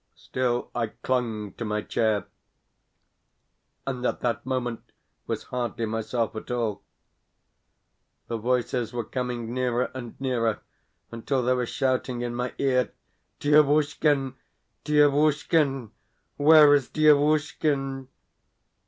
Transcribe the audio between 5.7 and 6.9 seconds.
myself at all.